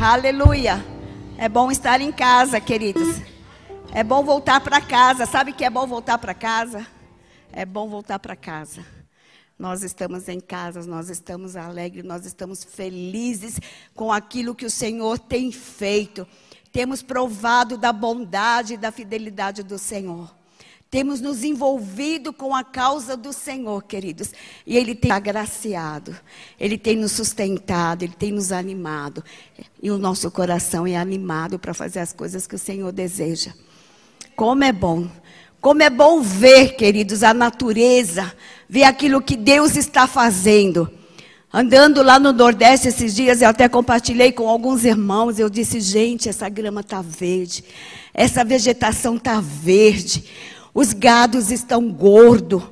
[0.00, 0.84] Aleluia.
[1.36, 3.20] É bom estar em casa, queridos.
[3.92, 5.26] É bom voltar para casa.
[5.26, 6.86] Sabe que é bom voltar para casa?
[7.52, 8.86] É bom voltar para casa.
[9.58, 13.58] Nós estamos em casa, nós estamos alegres, nós estamos felizes
[13.92, 16.24] com aquilo que o Senhor tem feito.
[16.70, 20.32] Temos provado da bondade e da fidelidade do Senhor.
[20.90, 24.32] Temos nos envolvido com a causa do Senhor, queridos.
[24.66, 26.16] E Ele tem agraciado,
[26.58, 29.22] Ele tem nos sustentado, Ele tem nos animado.
[29.82, 33.52] E o nosso coração é animado para fazer as coisas que o Senhor deseja.
[34.34, 35.06] Como é bom,
[35.60, 38.32] como é bom ver, queridos, a natureza,
[38.66, 40.90] ver aquilo que Deus está fazendo.
[41.52, 45.38] Andando lá no Nordeste esses dias, eu até compartilhei com alguns irmãos.
[45.38, 47.62] Eu disse, gente, essa grama está verde,
[48.14, 50.24] essa vegetação está verde.
[50.74, 52.62] Os gados estão gordos.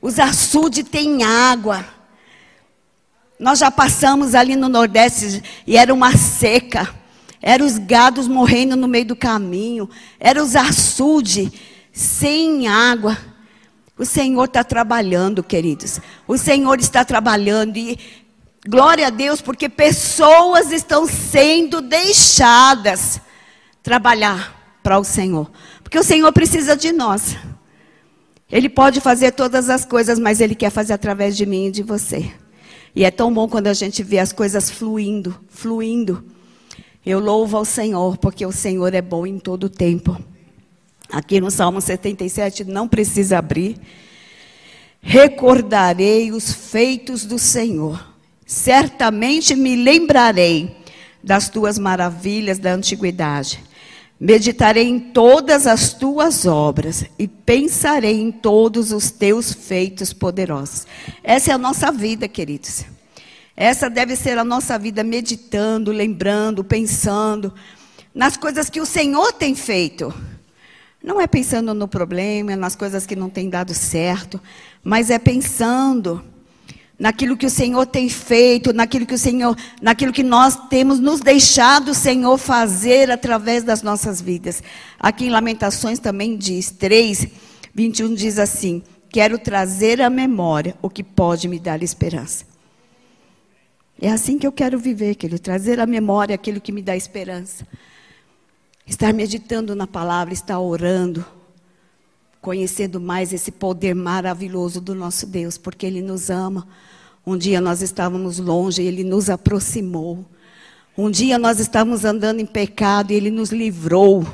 [0.00, 1.84] Os açudes têm água.
[3.38, 6.92] Nós já passamos ali no Nordeste e era uma seca.
[7.40, 9.88] Eram os gados morrendo no meio do caminho.
[10.18, 11.50] Eram os açudes
[11.92, 13.18] sem água.
[13.98, 16.00] O Senhor está trabalhando, queridos.
[16.26, 17.98] O Senhor está trabalhando e
[18.66, 23.20] glória a Deus, porque pessoas estão sendo deixadas
[23.82, 25.50] trabalhar para o Senhor.
[25.92, 27.36] Porque o Senhor precisa de nós.
[28.50, 31.82] Ele pode fazer todas as coisas, mas Ele quer fazer através de mim e de
[31.82, 32.32] você.
[32.96, 36.24] E é tão bom quando a gente vê as coisas fluindo, fluindo.
[37.04, 40.18] Eu louvo ao Senhor, porque o Senhor é bom em todo o tempo.
[41.10, 43.76] Aqui no Salmo 77, não precisa abrir.
[45.02, 48.02] Recordarei os feitos do Senhor.
[48.46, 50.74] Certamente me lembrarei
[51.22, 53.71] das tuas maravilhas da antiguidade.
[54.24, 60.86] Meditarei em todas as tuas obras e pensarei em todos os teus feitos poderosos.
[61.24, 62.84] Essa é a nossa vida, queridos.
[63.56, 67.52] Essa deve ser a nossa vida meditando, lembrando, pensando
[68.14, 70.14] nas coisas que o Senhor tem feito.
[71.02, 74.40] Não é pensando no problema, nas coisas que não têm dado certo,
[74.84, 76.22] mas é pensando
[76.98, 81.20] naquilo que o Senhor tem feito, naquilo que o Senhor, naquilo que nós temos nos
[81.20, 84.62] deixado o Senhor fazer através das nossas vidas.
[84.98, 87.26] Aqui em Lamentações também diz, 3,
[87.74, 92.46] 21 diz assim: Quero trazer à memória o que pode me dar esperança.
[94.00, 97.66] É assim que eu quero viver, querido, trazer à memória aquilo que me dá esperança.
[98.86, 101.24] Estar meditando na palavra, estar orando,
[102.42, 106.66] conhecendo mais esse poder maravilhoso do nosso Deus, porque Ele nos ama.
[107.24, 110.26] Um dia nós estávamos longe e Ele nos aproximou.
[110.98, 114.26] Um dia nós estávamos andando em pecado e Ele nos livrou.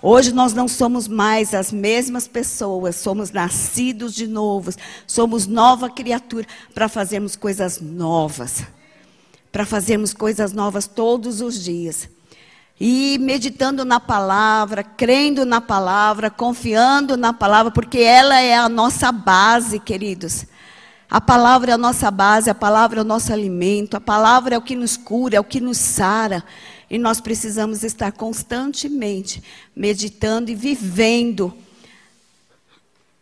[0.00, 4.72] Hoje nós não somos mais as mesmas pessoas, somos nascidos de novo,
[5.06, 8.64] somos nova criatura para fazermos coisas novas.
[9.52, 12.08] Para fazermos coisas novas todos os dias.
[12.80, 19.10] E meditando na palavra, crendo na palavra, confiando na palavra, porque ela é a nossa
[19.10, 20.46] base, queridos.
[21.10, 24.58] A palavra é a nossa base, a palavra é o nosso alimento, a palavra é
[24.58, 26.44] o que nos cura, é o que nos sara.
[26.90, 29.42] E nós precisamos estar constantemente
[29.74, 31.52] meditando e vivendo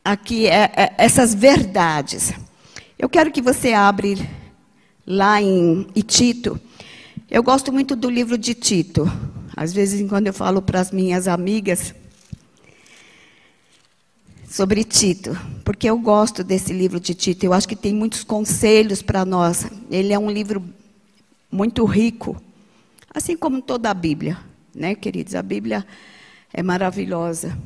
[0.05, 2.33] aqui é, é, essas verdades.
[2.99, 4.09] Eu quero que você abra
[5.07, 6.61] lá em Tito.
[7.31, 9.11] Eu gosto muito do livro de Tito.
[9.57, 11.95] Às vezes, quando eu falo para as minhas amigas
[14.47, 15.35] sobre Tito,
[15.65, 19.67] porque eu gosto desse livro de Tito, eu acho que tem muitos conselhos para nós.
[19.91, 20.63] Ele é um livro
[21.51, 22.37] muito rico,
[23.13, 24.39] assim como toda a Bíblia,
[24.75, 25.35] né, queridos?
[25.35, 25.87] A Bíblia
[26.53, 27.57] é maravilhosa.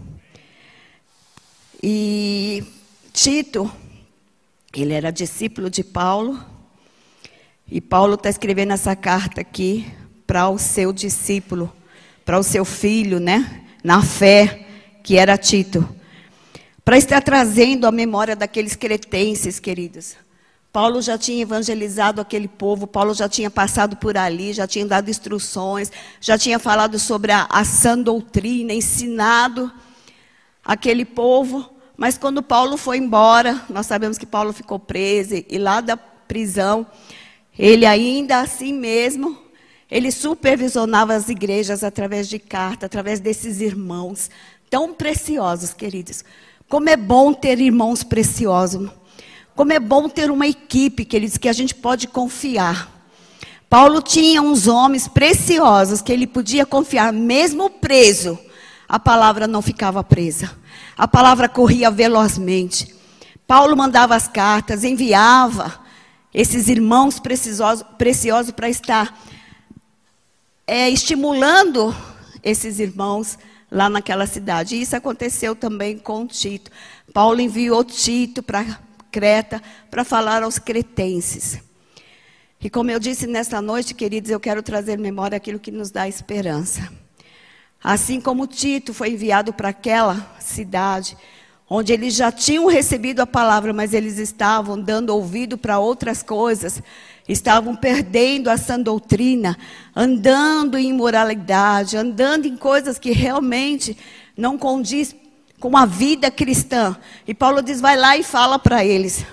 [1.82, 2.62] E
[3.12, 3.68] Tito,
[4.72, 6.40] ele era discípulo de Paulo,
[7.68, 9.86] e Paulo está escrevendo essa carta aqui
[10.24, 11.72] para o seu discípulo,
[12.30, 13.62] para o seu filho, né?
[13.82, 14.64] Na fé,
[15.02, 15.84] que era Tito.
[16.84, 20.14] Para estar trazendo a memória daqueles cretenses, queridos.
[20.72, 25.10] Paulo já tinha evangelizado aquele povo, Paulo já tinha passado por ali, já tinha dado
[25.10, 25.90] instruções,
[26.20, 29.68] já tinha falado sobre a, a sã doutrina, ensinado
[30.64, 31.68] aquele povo.
[31.96, 36.86] Mas quando Paulo foi embora, nós sabemos que Paulo ficou preso, e lá da prisão,
[37.58, 39.49] ele ainda assim mesmo
[39.90, 44.30] ele supervisionava as igrejas através de carta, através desses irmãos
[44.70, 46.24] tão preciosos, queridos.
[46.68, 48.88] Como é bom ter irmãos preciosos.
[49.56, 52.88] Como é bom ter uma equipe, queridos, que a gente pode confiar.
[53.68, 58.38] Paulo tinha uns homens preciosos que ele podia confiar, mesmo preso.
[58.88, 60.50] A palavra não ficava presa.
[60.96, 62.94] A palavra corria velozmente.
[63.46, 65.80] Paulo mandava as cartas, enviava
[66.32, 69.18] esses irmãos preciosos, preciosos para estar
[70.70, 71.92] é, estimulando
[72.44, 73.36] esses irmãos
[73.68, 74.76] lá naquela cidade.
[74.76, 76.70] E isso aconteceu também com Tito.
[77.12, 78.78] Paulo enviou Tito para
[79.10, 81.58] Creta para falar aos cretenses.
[82.60, 86.06] E como eu disse nesta noite, queridos, eu quero trazer memória aquilo que nos dá
[86.06, 86.88] esperança.
[87.82, 91.16] Assim como Tito foi enviado para aquela cidade,
[91.68, 96.80] onde eles já tinham recebido a palavra, mas eles estavam dando ouvido para outras coisas,
[97.32, 99.56] estavam perdendo a sã doutrina,
[99.94, 103.96] andando em imoralidade, andando em coisas que realmente
[104.36, 105.14] não condiz
[105.58, 106.96] com a vida cristã.
[107.26, 109.24] E Paulo diz: vai lá e fala para eles.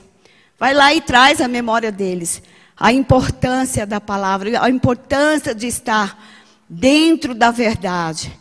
[0.60, 2.42] Vai lá e traz a memória deles.
[2.76, 6.22] A importância da palavra, a importância de estar
[6.70, 8.38] dentro da verdade.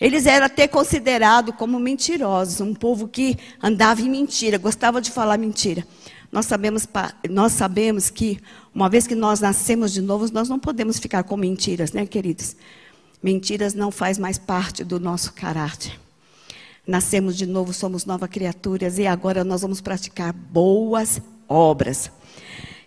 [0.00, 5.38] Eles eram até considerados como mentirosos, um povo que andava em mentira, gostava de falar
[5.38, 5.86] mentira.
[6.32, 6.88] Nós sabemos,
[7.30, 8.40] nós sabemos que,
[8.74, 12.56] uma vez que nós nascemos de novo, nós não podemos ficar com mentiras, né, queridos?
[13.22, 16.00] Mentiras não faz mais parte do nosso caráter.
[16.86, 22.10] Nascemos de novo, somos novas criaturas e agora nós vamos praticar boas obras.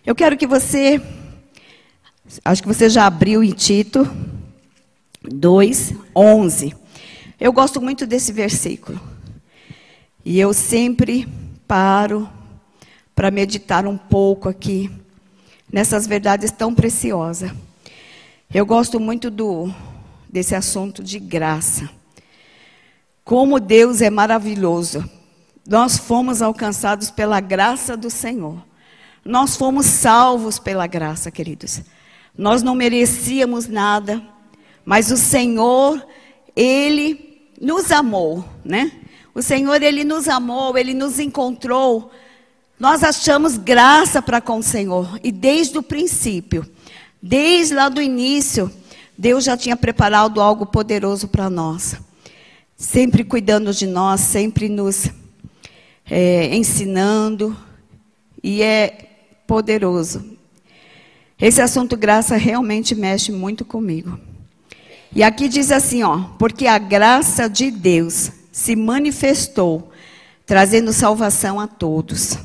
[0.04, 1.00] Eu quero que você,
[2.44, 4.06] acho que você já abriu em Tito
[5.22, 6.74] 2, 11.
[7.40, 9.00] Eu gosto muito desse versículo.
[10.24, 11.28] E eu sempre
[11.66, 12.28] paro
[13.14, 14.90] para meditar um pouco aqui
[15.72, 17.50] nessas verdades tão preciosas.
[18.52, 19.72] Eu gosto muito do
[20.28, 21.88] desse assunto de graça.
[23.24, 25.08] Como Deus é maravilhoso.
[25.66, 28.62] Nós fomos alcançados pela graça do Senhor.
[29.24, 31.82] Nós fomos salvos pela graça, queridos.
[32.38, 34.22] Nós não merecíamos nada,
[34.84, 36.06] mas o Senhor,
[36.54, 38.92] ele nos amou, né?
[39.34, 42.10] O Senhor, ele nos amou, ele nos encontrou
[42.78, 45.18] nós achamos graça para com o Senhor.
[45.24, 46.68] E desde o princípio,
[47.22, 48.70] desde lá do início,
[49.16, 51.96] Deus já tinha preparado algo poderoso para nós.
[52.76, 55.08] Sempre cuidando de nós, sempre nos
[56.04, 57.56] é, ensinando.
[58.42, 59.08] E é
[59.46, 60.36] poderoso.
[61.40, 64.18] Esse assunto graça realmente mexe muito comigo.
[65.14, 69.90] E aqui diz assim, ó, porque a graça de Deus se manifestou,
[70.44, 72.38] trazendo salvação a todos.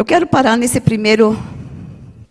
[0.00, 1.38] Eu quero parar nesse primeiro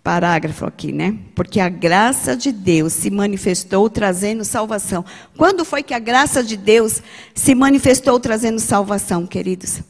[0.04, 1.16] parágrafo aqui, né?
[1.36, 5.06] Porque a graça de Deus se manifestou trazendo salvação.
[5.38, 7.04] Quando foi que a graça de Deus
[7.36, 9.83] se manifestou trazendo salvação, queridos?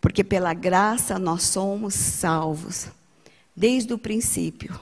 [0.00, 2.86] Porque pela graça nós somos salvos,
[3.54, 4.80] desde o princípio.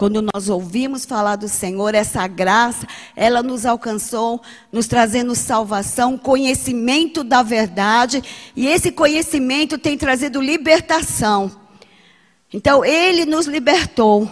[0.00, 4.40] Quando nós ouvimos falar do Senhor, essa graça, ela nos alcançou,
[4.72, 8.24] nos trazendo salvação, conhecimento da verdade,
[8.56, 11.54] e esse conhecimento tem trazido libertação.
[12.50, 14.26] Então, ele nos libertou,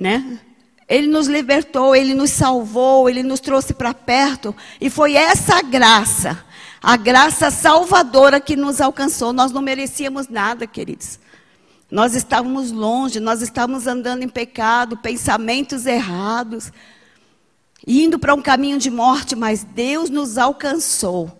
[0.00, 0.40] né?
[0.88, 6.42] Ele nos libertou, ele nos salvou, ele nos trouxe para perto, e foi essa graça,
[6.82, 9.34] a graça salvadora que nos alcançou.
[9.34, 11.20] Nós não merecíamos nada, queridos.
[11.92, 16.72] Nós estávamos longe, nós estávamos andando em pecado, pensamentos errados,
[17.86, 21.30] indo para um caminho de morte, mas Deus nos alcançou.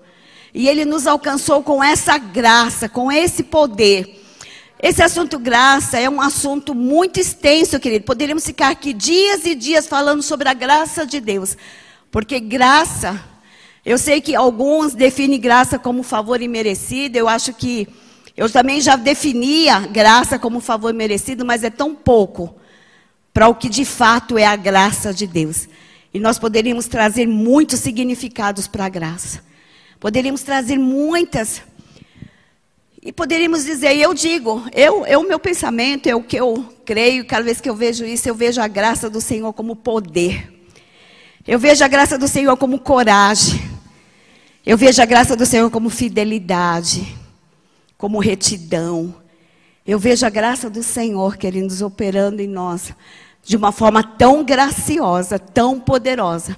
[0.52, 4.22] E Ele nos alcançou com essa graça, com esse poder.
[4.78, 8.04] Esse assunto graça é um assunto muito extenso, querido.
[8.04, 11.56] Poderíamos ficar aqui dias e dias falando sobre a graça de Deus.
[12.10, 13.24] Porque graça,
[13.86, 17.88] eu sei que alguns definem graça como favor imerecido, eu acho que
[18.36, 22.54] eu também já definia graça como favor merecido, mas é tão pouco
[23.32, 25.68] para o que de fato é a graça de Deus.
[26.12, 29.42] E nós poderíamos trazer muitos significados para a graça.
[30.00, 31.62] Poderíamos trazer muitas.
[33.02, 37.42] E poderíamos dizer, eu digo, eu, o meu pensamento, é o que eu creio, cada
[37.42, 40.52] vez que eu vejo isso, eu vejo a graça do Senhor como poder.
[41.46, 43.60] Eu vejo a graça do Senhor como coragem.
[44.64, 47.21] Eu vejo a graça do Senhor como fidelidade
[48.02, 49.14] como retidão.
[49.86, 52.92] Eu vejo a graça do Senhor, queridos, operando em nós
[53.44, 56.56] de uma forma tão graciosa, tão poderosa.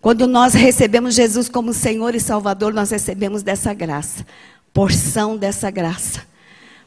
[0.00, 4.24] Quando nós recebemos Jesus como Senhor e Salvador, nós recebemos dessa graça,
[4.72, 6.22] porção dessa graça.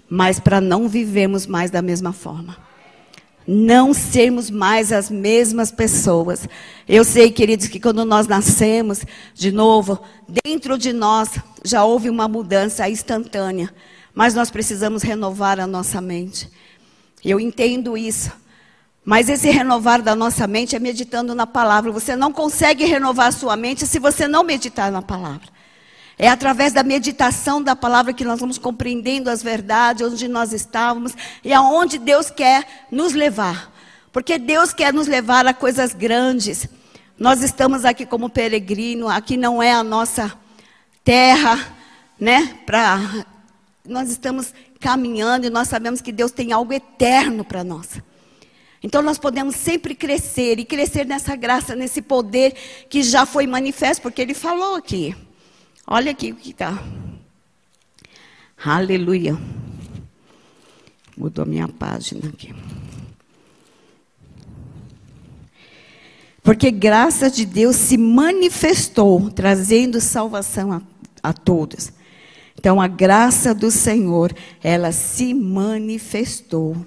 [0.09, 2.55] Mas para não vivermos mais da mesma forma.
[3.47, 6.47] Não sermos mais as mesmas pessoas.
[6.87, 9.99] Eu sei, queridos, que quando nós nascemos de novo,
[10.43, 11.29] dentro de nós
[11.63, 13.73] já houve uma mudança instantânea,
[14.13, 16.49] mas nós precisamos renovar a nossa mente.
[17.23, 18.31] Eu entendo isso.
[19.03, 21.91] Mas esse renovar da nossa mente é meditando na palavra.
[21.91, 25.47] Você não consegue renovar a sua mente se você não meditar na palavra.
[26.21, 31.13] É através da meditação da palavra que nós vamos compreendendo as verdades, onde nós estávamos
[31.43, 33.73] e aonde Deus quer nos levar.
[34.13, 36.69] Porque Deus quer nos levar a coisas grandes.
[37.17, 40.31] Nós estamos aqui como peregrino, aqui não é a nossa
[41.03, 41.75] terra,
[42.19, 42.55] né?
[42.67, 42.99] Para
[43.83, 47.99] nós estamos caminhando e nós sabemos que Deus tem algo eterno para nós.
[48.83, 52.53] Então nós podemos sempre crescer e crescer nessa graça, nesse poder
[52.87, 55.15] que já foi manifesto, porque ele falou aqui.
[55.93, 56.81] Olha aqui o que está.
[58.63, 59.37] Aleluia.
[61.17, 62.55] Mudou a minha página aqui.
[66.41, 70.81] Porque graça de Deus se manifestou, trazendo salvação a,
[71.21, 71.91] a todos.
[72.57, 74.33] Então a graça do Senhor,
[74.63, 76.85] ela se manifestou.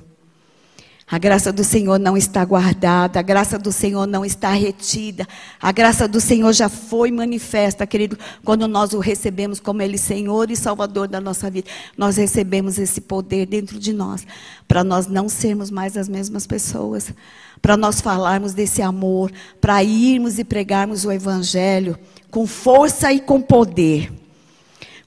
[1.06, 5.28] A graça do Senhor não está guardada, a graça do Senhor não está retida.
[5.60, 10.50] A graça do Senhor já foi manifesta, querido, quando nós o recebemos como Ele Senhor
[10.50, 11.68] e Salvador da nossa vida.
[11.96, 14.26] Nós recebemos esse poder dentro de nós,
[14.66, 17.12] para nós não sermos mais as mesmas pessoas,
[17.60, 19.30] para nós falarmos desse amor,
[19.60, 21.98] para irmos e pregarmos o Evangelho
[22.30, 24.10] com força e com poder.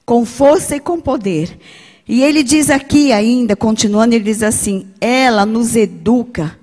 [0.06, 1.58] Com força e com poder.
[2.08, 6.58] E ele diz aqui ainda, continuando, ele diz assim: ela nos educa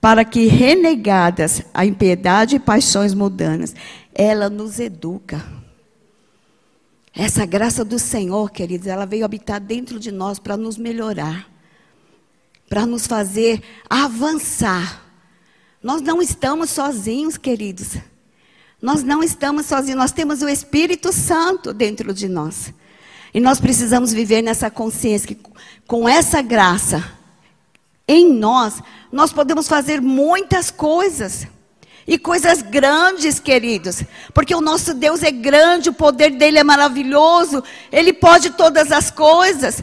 [0.00, 3.74] para que, renegadas a impiedade e paixões mundanas,
[4.14, 5.44] ela nos educa.
[7.12, 11.48] Essa graça do Senhor, queridos, ela veio habitar dentro de nós para nos melhorar,
[12.68, 15.02] para nos fazer avançar.
[15.82, 17.96] Nós não estamos sozinhos, queridos.
[18.80, 22.72] Nós não estamos sozinhos, nós temos o Espírito Santo dentro de nós.
[23.34, 25.38] E nós precisamos viver nessa consciência que
[25.88, 27.04] com essa graça
[28.06, 31.48] em nós, nós podemos fazer muitas coisas.
[32.06, 34.02] E coisas grandes, queridos.
[34.32, 39.10] Porque o nosso Deus é grande, o poder dele é maravilhoso, ele pode todas as
[39.10, 39.82] coisas.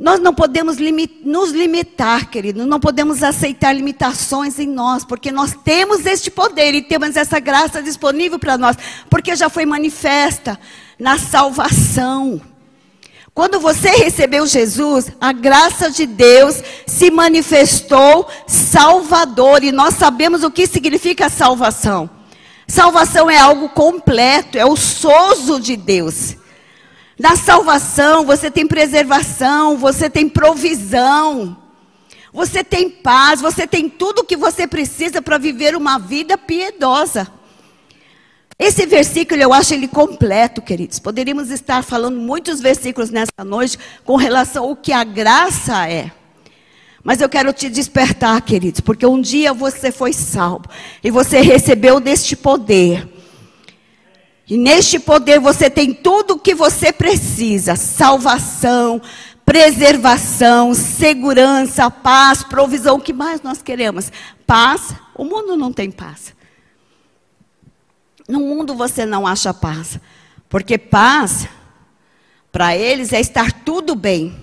[0.00, 0.76] Nós não podemos
[1.22, 6.82] nos limitar, querido, não podemos aceitar limitações em nós, porque nós temos este poder e
[6.82, 8.76] temos essa graça disponível para nós,
[9.08, 10.58] porque já foi manifesta
[10.98, 12.40] na salvação.
[13.34, 20.50] Quando você recebeu Jesus, a graça de Deus se manifestou salvador, e nós sabemos o
[20.50, 22.08] que significa salvação.
[22.68, 26.36] Salvação é algo completo, é o sozo de Deus.
[27.18, 31.56] Na salvação, você tem preservação, você tem provisão,
[32.32, 37.28] você tem paz, você tem tudo o que você precisa para viver uma vida piedosa.
[38.58, 40.98] Esse versículo eu acho ele completo, queridos.
[40.98, 46.10] Poderíamos estar falando muitos versículos nessa noite com relação ao que a graça é.
[47.02, 50.64] Mas eu quero te despertar, queridos, porque um dia você foi salvo
[51.02, 53.06] e você recebeu deste poder.
[54.48, 59.02] E neste poder você tem tudo o que você precisa: salvação,
[59.44, 62.96] preservação, segurança, paz, provisão.
[62.96, 64.10] O que mais nós queremos?
[64.46, 64.94] Paz.
[65.14, 66.34] O mundo não tem paz.
[68.28, 69.98] No mundo você não acha paz.
[70.48, 71.48] Porque paz,
[72.50, 74.34] para eles, é estar tudo bem.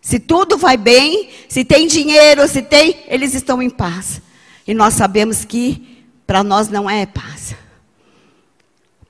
[0.00, 4.20] Se tudo vai bem, se tem dinheiro, se tem, eles estão em paz.
[4.66, 7.54] E nós sabemos que para nós não é paz.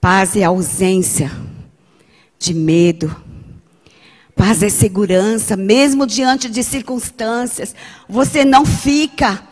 [0.00, 1.30] Paz é ausência
[2.38, 3.14] de medo.
[4.36, 7.74] Paz é segurança, mesmo diante de circunstâncias.
[8.08, 9.42] Você não fica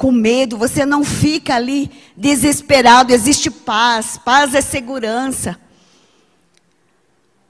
[0.00, 3.12] com medo, você não fica ali desesperado.
[3.12, 5.60] Existe paz, paz é segurança.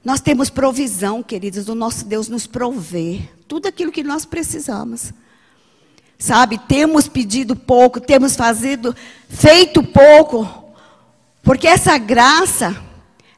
[0.03, 5.13] Nós temos provisão, queridos, o nosso Deus nos provê tudo aquilo que nós precisamos.
[6.19, 8.93] Sabe, temos pedido pouco, temos fazido,
[9.29, 10.73] feito pouco,
[11.41, 12.75] porque essa graça,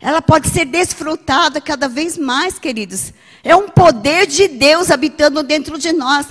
[0.01, 3.13] ela pode ser desfrutada cada vez mais, queridos.
[3.43, 6.25] É um poder de Deus habitando dentro de nós.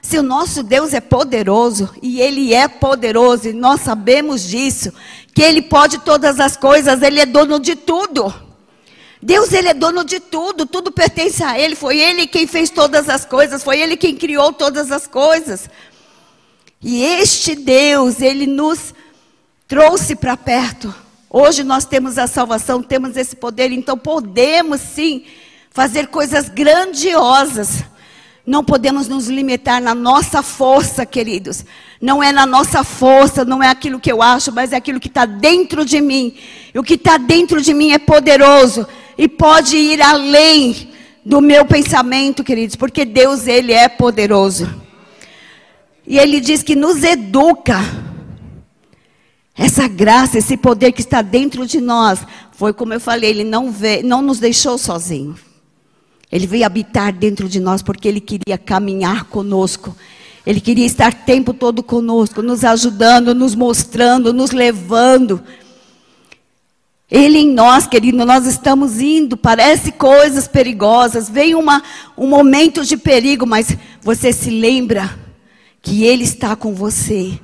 [0.00, 4.92] Se o nosso Deus é poderoso, e Ele é poderoso, e nós sabemos disso,
[5.34, 8.32] que Ele pode todas as coisas, Ele é dono de tudo.
[9.20, 13.08] Deus, Ele é dono de tudo, tudo pertence a Ele, foi Ele quem fez todas
[13.08, 15.68] as coisas, foi Ele quem criou todas as coisas.
[16.82, 18.94] E este Deus, Ele nos
[19.66, 20.94] trouxe para perto
[21.30, 25.26] Hoje nós temos a salvação, temos esse poder, então podemos sim
[25.70, 27.84] fazer coisas grandiosas.
[28.48, 31.66] Não podemos nos limitar na nossa força, queridos.
[32.00, 35.08] Não é na nossa força, não é aquilo que eu acho, mas é aquilo que
[35.08, 36.34] está dentro de mim.
[36.74, 38.88] E o que está dentro de mim é poderoso
[39.18, 40.88] e pode ir além
[41.22, 44.66] do meu pensamento, queridos, porque Deus, Ele é poderoso.
[46.06, 47.78] E Ele diz que nos educa
[49.54, 52.20] essa graça, esse poder que está dentro de nós,
[52.52, 55.47] foi como eu falei, ele não, veio, não nos deixou sozinhos.
[56.30, 59.96] Ele veio habitar dentro de nós porque ele queria caminhar conosco.
[60.46, 65.42] Ele queria estar o tempo todo conosco, nos ajudando, nos mostrando, nos levando.
[67.10, 71.82] Ele em nós, querido, nós estamos indo, parece coisas perigosas, vem uma,
[72.16, 75.18] um momento de perigo, mas você se lembra
[75.80, 77.38] que Ele está com você.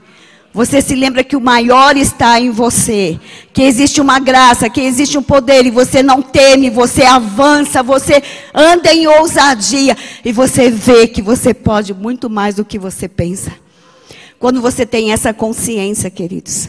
[0.54, 3.18] Você se lembra que o maior está em você,
[3.52, 8.22] que existe uma graça, que existe um poder, e você não teme, você avança, você
[8.54, 13.52] anda em ousadia, e você vê que você pode muito mais do que você pensa.
[14.38, 16.68] Quando você tem essa consciência, queridos.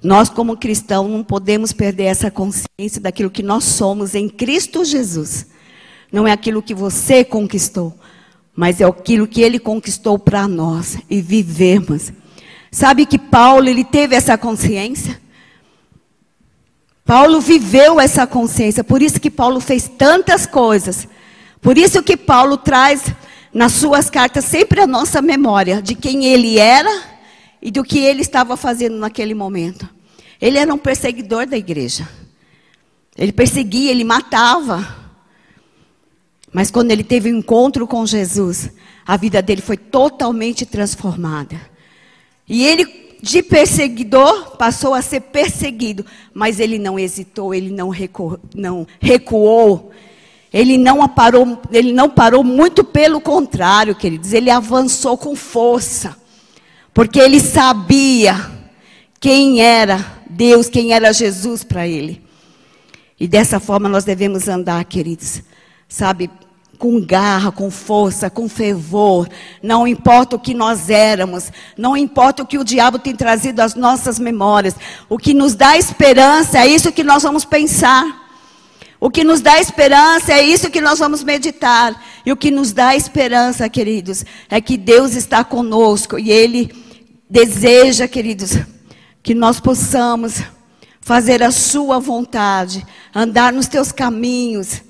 [0.00, 5.46] Nós, como cristãos, não podemos perder essa consciência daquilo que nós somos em Cristo Jesus.
[6.12, 7.92] Não é aquilo que você conquistou,
[8.54, 12.12] mas é aquilo que Ele conquistou para nós e vivemos.
[12.70, 15.20] Sabe que Paulo, ele teve essa consciência?
[17.04, 21.06] Paulo viveu essa consciência, por isso que Paulo fez tantas coisas.
[21.62, 23.04] Por isso que Paulo traz
[23.52, 27.02] nas suas cartas sempre a nossa memória de quem ele era
[27.62, 29.88] e do que ele estava fazendo naquele momento.
[30.40, 32.08] Ele era um perseguidor da igreja.
[33.16, 34.86] Ele perseguia, ele matava.
[36.52, 38.70] Mas quando ele teve um encontro com Jesus,
[39.06, 41.58] a vida dele foi totalmente transformada.
[42.48, 46.04] E ele, de perseguidor, passou a ser perseguido.
[46.32, 49.90] Mas ele não hesitou, ele não, recu não recuou.
[50.52, 50.98] Ele não,
[51.72, 54.32] ele não parou, muito pelo contrário, queridos.
[54.32, 56.16] Ele avançou com força.
[56.94, 58.50] Porque ele sabia
[59.20, 62.22] quem era Deus, quem era Jesus para ele.
[63.18, 65.42] E dessa forma nós devemos andar, queridos.
[65.88, 66.30] Sabe,
[66.78, 69.28] com garra, com força, com fervor.
[69.62, 73.74] Não importa o que nós éramos, não importa o que o diabo tem trazido às
[73.74, 74.74] nossas memórias.
[75.08, 78.26] O que nos dá esperança é isso que nós vamos pensar.
[78.98, 81.94] O que nos dá esperança é isso que nós vamos meditar.
[82.24, 86.72] E o que nos dá esperança, queridos, é que Deus está conosco e Ele
[87.28, 88.58] deseja, queridos,
[89.22, 90.42] que nós possamos
[91.00, 94.82] fazer a Sua vontade, andar nos Teus caminhos,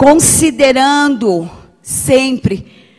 [0.00, 1.50] considerando
[1.82, 2.96] sempre,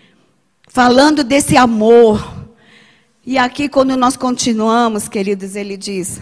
[0.67, 2.45] falando desse amor.
[3.25, 6.21] E aqui, quando nós continuamos, queridos, ele diz: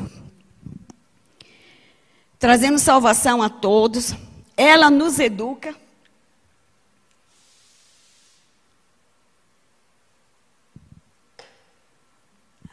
[2.40, 4.16] trazendo salvação a todos,
[4.56, 5.76] ela nos educa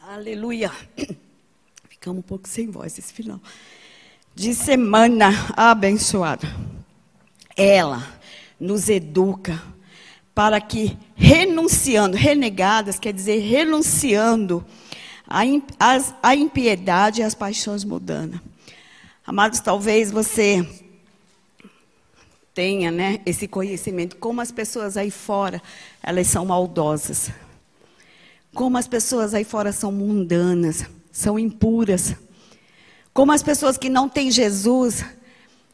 [0.08, 0.70] Aleluia.
[1.88, 3.40] Ficamos um pouco sem voz esse final.
[4.32, 6.75] De semana abençoada.
[7.56, 8.06] Ela
[8.60, 9.62] nos educa
[10.34, 14.64] para que, renunciando, renegadas, quer dizer, renunciando
[15.26, 18.40] à impiedade e às paixões mundanas.
[19.26, 20.64] Amados, talvez você
[22.54, 25.60] tenha né, esse conhecimento, como as pessoas aí fora,
[26.02, 27.30] elas são maldosas.
[28.54, 32.14] Como as pessoas aí fora são mundanas, são impuras.
[33.12, 35.04] Como as pessoas que não têm Jesus,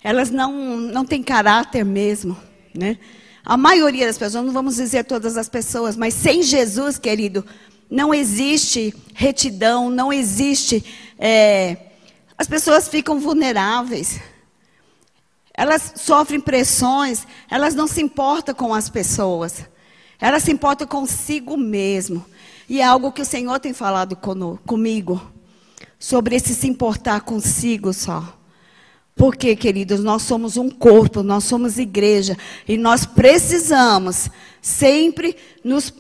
[0.03, 2.37] elas não, não têm caráter mesmo,
[2.75, 2.99] né?
[3.45, 7.45] A maioria das pessoas, não vamos dizer todas as pessoas, mas sem Jesus, querido,
[7.91, 10.85] não existe retidão, não existe.
[11.19, 11.77] É,
[12.38, 14.21] as pessoas ficam vulneráveis.
[15.53, 19.67] Elas sofrem pressões, elas não se importam com as pessoas.
[20.21, 22.25] Elas se importam consigo mesmo.
[22.69, 24.17] E é algo que o Senhor tem falado
[24.65, 25.21] comigo.
[25.99, 28.38] Sobre esse se importar consigo só.
[29.23, 32.37] Porque, queridos, nós somos um corpo, nós somos igreja.
[32.67, 34.29] E nós precisamos
[34.61, 35.95] sempre nos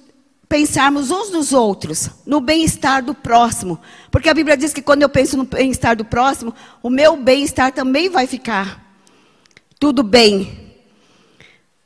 [0.48, 3.78] pensarmos uns nos outros, no bem-estar do próximo.
[4.10, 7.70] Porque a Bíblia diz que quando eu penso no bem-estar do próximo, o meu bem-estar
[7.70, 8.92] também vai ficar
[9.78, 10.74] tudo bem.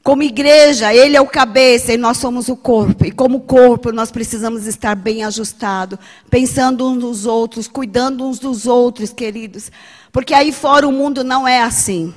[0.03, 3.05] Como igreja, Ele é o cabeça e nós somos o corpo.
[3.05, 5.99] E como corpo, nós precisamos estar bem ajustado,
[6.31, 9.71] pensando uns nos outros, cuidando uns dos outros, queridos.
[10.17, 12.15] Porque aí fora o mundo não é assim.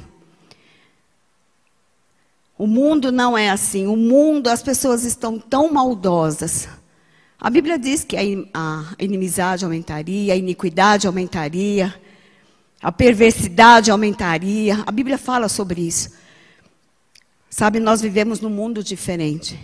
[2.57, 3.87] O mundo não é assim.
[3.87, 6.69] O mundo, as pessoas estão tão maldosas.
[7.37, 11.93] A Bíblia diz que a inimizade aumentaria, a iniquidade aumentaria,
[12.81, 14.81] a perversidade aumentaria.
[14.87, 16.13] A Bíblia fala sobre isso.
[17.49, 19.59] Sabe, nós vivemos num mundo diferente.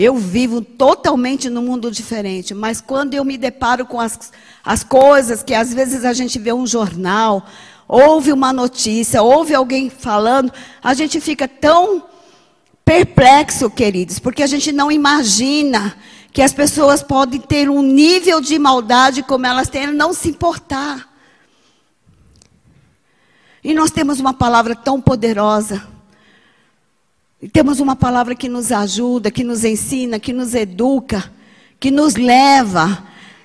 [0.00, 4.30] Eu vivo totalmente num mundo diferente, mas quando eu me deparo com as,
[4.64, 7.44] as coisas que às vezes a gente vê um jornal,
[7.88, 12.04] ouve uma notícia, ouve alguém falando, a gente fica tão
[12.84, 15.96] perplexo, queridos, porque a gente não imagina
[16.32, 21.12] que as pessoas podem ter um nível de maldade como elas têm, não se importar.
[23.64, 25.97] E nós temos uma palavra tão poderosa
[27.52, 31.30] temos uma palavra que nos ajuda, que nos ensina, que nos educa.
[31.80, 33.04] que nos leva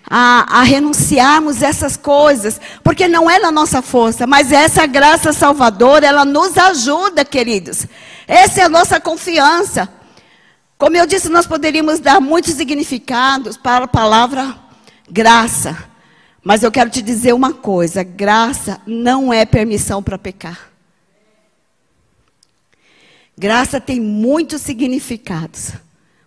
[0.09, 6.07] a, a, renunciarmos essas coisas, porque não é na nossa força, mas essa graça salvadora,
[6.07, 7.85] ela nos ajuda, queridos.
[8.27, 9.87] Essa é a nossa confiança.
[10.77, 14.55] Como eu disse, nós poderíamos dar muitos significados para a palavra
[15.09, 15.77] graça.
[16.43, 20.72] Mas eu quero te dizer uma coisa: graça não é permissão para pecar.
[23.37, 25.71] Graça tem muitos significados.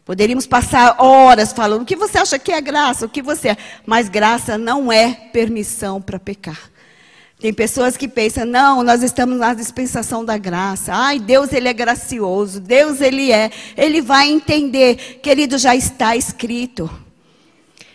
[0.05, 3.57] Poderíamos passar horas falando o que você acha que é graça, o que você é.
[3.85, 6.71] Mas graça não é permissão para pecar.
[7.39, 10.95] Tem pessoas que pensam, não, nós estamos na dispensação da graça.
[10.95, 12.61] Ai, Deus, Ele é gracioso.
[12.61, 13.51] Deus, Ele é.
[13.77, 15.19] Ele vai entender.
[15.23, 16.91] Querido, já está escrito.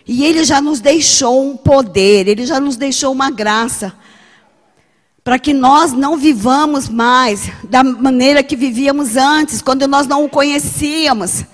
[0.05, 3.93] E Ele já nos deixou um poder, Ele já nos deixou uma graça.
[5.23, 10.29] Para que nós não vivamos mais da maneira que vivíamos antes, quando nós não o
[10.29, 11.45] conhecíamos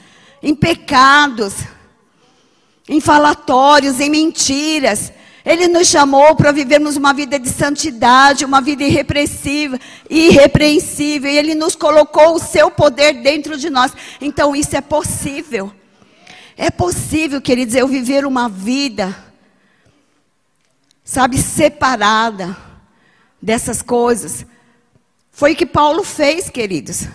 [0.41, 1.53] em pecados,
[2.87, 5.11] em falatórios, em mentiras.
[5.43, 9.77] Ele nos chamou para vivermos uma vida de santidade, uma vida irrepressiva,
[10.09, 11.29] irrepreensível.
[11.29, 13.91] E Ele nos colocou o seu poder dentro de nós.
[14.21, 15.73] Então isso é possível.
[16.55, 19.15] É possível, queridos, eu viver uma vida,
[21.03, 22.66] sabe, separada
[23.41, 24.45] dessas coisas.
[25.31, 27.07] Foi o que Paulo fez, queridos.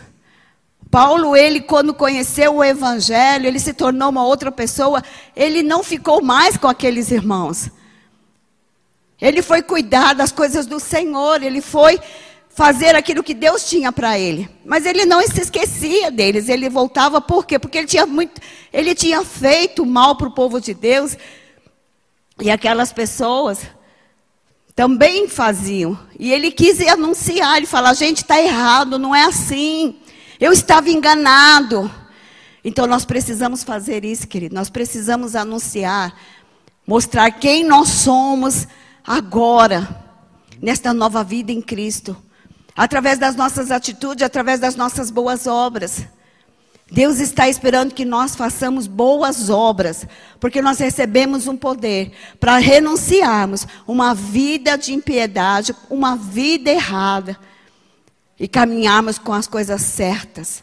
[0.91, 5.03] Paulo, ele, quando conheceu o Evangelho, ele se tornou uma outra pessoa,
[5.35, 7.71] ele não ficou mais com aqueles irmãos.
[9.21, 11.99] Ele foi cuidar das coisas do Senhor, ele foi
[12.51, 14.49] fazer aquilo que Deus tinha para ele.
[14.65, 17.59] Mas ele não se esquecia deles, ele voltava por quê?
[17.59, 18.41] Porque ele tinha muito,
[18.73, 21.17] ele tinha feito mal para o povo de Deus.
[22.41, 23.61] E aquelas pessoas
[24.75, 25.99] também faziam.
[26.19, 29.97] E ele quis anunciar, ele falar, gente, está errado, não é assim.
[30.41, 31.91] Eu estava enganado.
[32.65, 34.55] Então nós precisamos fazer isso, querido.
[34.55, 36.15] Nós precisamos anunciar,
[36.87, 38.67] mostrar quem nós somos
[39.05, 40.05] agora,
[40.61, 42.17] nesta nova vida em Cristo.
[42.75, 46.07] Através das nossas atitudes, através das nossas boas obras.
[46.93, 50.07] Deus está esperando que nós façamos boas obras,
[50.39, 57.39] porque nós recebemos um poder para renunciarmos uma vida de impiedade, uma vida errada
[58.39, 60.63] e caminharmos com as coisas certas.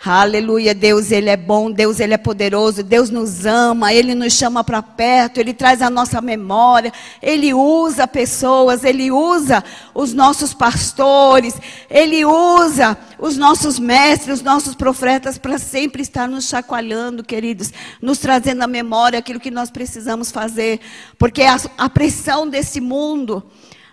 [0.00, 4.62] Aleluia, Deus, Ele é bom, Deus, Ele é poderoso, Deus nos ama, Ele nos chama
[4.62, 11.54] para perto, Ele traz a nossa memória, Ele usa pessoas, Ele usa os nossos pastores,
[11.90, 18.18] Ele usa os nossos mestres, os nossos profetas para sempre estar nos chacoalhando, queridos, nos
[18.18, 20.78] trazendo à memória aquilo que nós precisamos fazer,
[21.18, 23.42] porque a, a pressão desse mundo,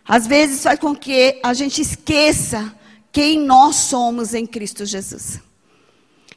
[0.08, 2.72] às vezes faz com que a gente esqueça
[3.12, 5.44] quem nós somos em Cristo Jesus.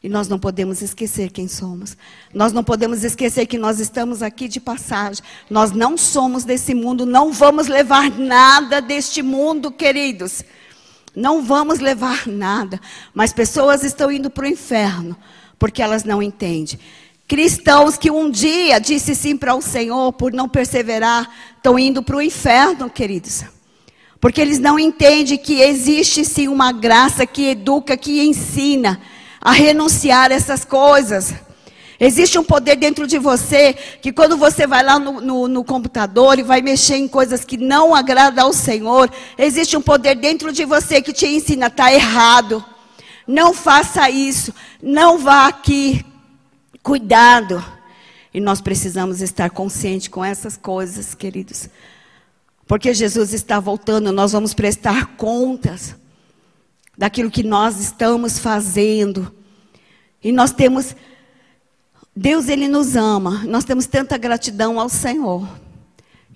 [0.02, 1.96] E nós não podemos esquecer quem somos.
[2.32, 5.24] Nós não podemos esquecer que nós estamos aqui de passagem.
[5.50, 10.44] Nós não somos desse mundo, não vamos levar nada deste mundo, queridos.
[11.16, 12.80] Não vamos levar nada.
[13.12, 15.16] Mas pessoas estão indo para o inferno
[15.58, 16.78] porque elas não entendem.
[17.26, 22.16] Cristãos que um dia disse sim para o Senhor por não perseverar, estão indo para
[22.16, 23.44] o inferno, queridos.
[24.20, 29.00] Porque eles não entendem que existe sim uma graça que educa, que ensina
[29.40, 31.34] a renunciar a essas coisas.
[32.00, 36.38] Existe um poder dentro de você que quando você vai lá no, no, no, computador
[36.38, 40.64] e vai mexer em coisas que não agradam ao Senhor, existe um poder dentro de
[40.64, 42.64] você que te ensina, está errado.
[43.26, 44.54] Não faça isso.
[44.80, 46.04] Não vá aqui.
[46.84, 47.62] Cuidado.
[48.32, 51.68] E nós precisamos estar conscientes com essas coisas, queridos.
[52.64, 55.96] Porque Jesus está voltando, nós vamos prestar contas
[56.98, 59.32] daquilo que nós estamos fazendo.
[60.22, 60.96] E nós temos
[62.14, 63.44] Deus ele nos ama.
[63.44, 65.48] Nós temos tanta gratidão ao Senhor.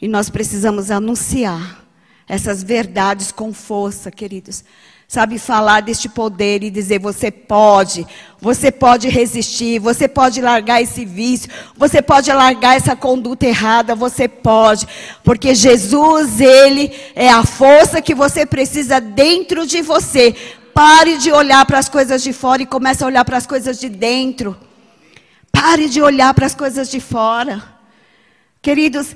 [0.00, 1.84] E nós precisamos anunciar
[2.28, 4.64] essas verdades com força, queridos
[5.12, 8.06] sabe, falar deste poder e dizer: você pode,
[8.40, 14.26] você pode resistir, você pode largar esse vício, você pode largar essa conduta errada, você
[14.26, 14.88] pode,
[15.22, 20.34] porque Jesus, Ele é a força que você precisa dentro de você.
[20.72, 23.78] Pare de olhar para as coisas de fora e comece a olhar para as coisas
[23.78, 24.56] de dentro.
[25.52, 27.62] Pare de olhar para as coisas de fora.
[28.62, 29.14] Queridos,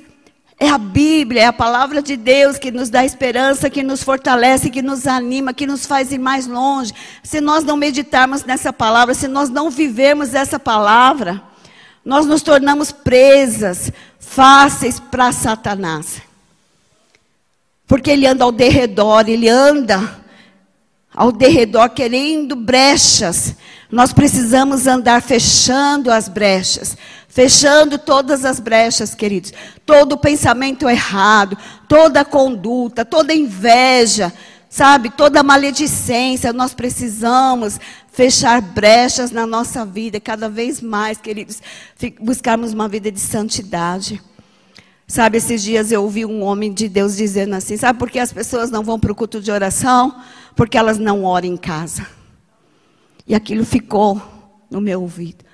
[0.59, 4.71] é a Bíblia, é a palavra de Deus que nos dá esperança, que nos fortalece,
[4.71, 6.93] que nos anima, que nos faz ir mais longe.
[7.21, 11.43] Se nós não meditarmos nessa palavra, se nós não vivermos essa palavra,
[12.03, 16.21] nós nos tornamos presas fáceis para Satanás.
[17.85, 20.19] Porque ele anda ao derredor, ele anda
[21.13, 23.55] ao derredor querendo brechas.
[23.91, 26.97] Nós precisamos andar fechando as brechas
[27.37, 29.53] fechando todas as brechas, queridos.
[29.85, 31.55] Todo pensamento errado,
[31.87, 34.33] toda conduta, toda inveja,
[34.67, 35.11] sabe?
[35.11, 37.79] Toda maledicência, nós precisamos
[38.11, 41.61] fechar brechas na nossa vida, cada vez mais, queridos,
[42.19, 44.19] buscarmos uma vida de santidade.
[45.07, 48.33] Sabe, esses dias eu ouvi um homem de Deus dizendo assim: sabe por que as
[48.33, 50.23] pessoas não vão para o culto de oração?
[50.55, 52.07] Porque elas não oram em casa.
[53.27, 54.19] E aquilo ficou
[54.71, 55.45] no meu ouvido.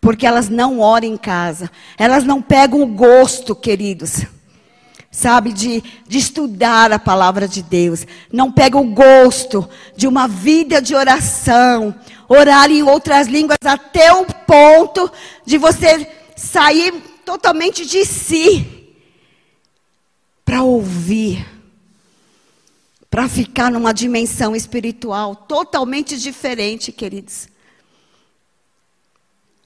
[0.00, 1.70] Porque elas não oram em casa.
[1.96, 4.24] Elas não pegam o gosto, queridos.
[5.10, 8.06] Sabe, de, de estudar a palavra de Deus.
[8.32, 11.94] Não pegam o gosto de uma vida de oração.
[12.28, 15.10] Orar em outras línguas até o ponto
[15.44, 16.06] de você
[16.36, 16.92] sair
[17.24, 18.78] totalmente de si
[20.48, 21.46] para ouvir,
[23.10, 27.48] para ficar numa dimensão espiritual totalmente diferente, queridos.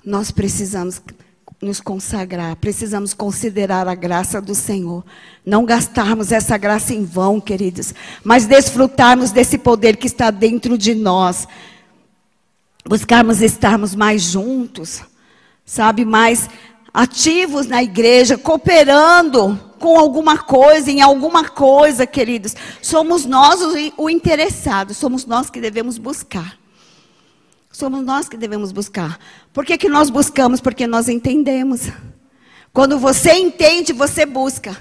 [0.04, 1.00] Nós precisamos
[1.60, 5.04] nos consagrar, precisamos considerar a graça do Senhor.
[5.46, 10.92] Não gastarmos essa graça em vão, queridos, mas desfrutarmos desse poder que está dentro de
[10.92, 11.46] nós.
[12.84, 15.02] Buscarmos estarmos mais juntos,
[15.64, 16.48] sabe, mais
[16.92, 22.56] ativos na igreja, cooperando com alguma coisa, em alguma coisa, queridos.
[22.82, 23.60] Somos nós
[23.96, 26.62] o, interessado, somos nós que devemos buscar.
[27.72, 29.18] Somos nós que devemos buscar.
[29.50, 30.61] Por que, que nós buscamos?
[30.61, 31.88] Porque nós entendemos.
[32.70, 34.76] Quando você entende, você busca.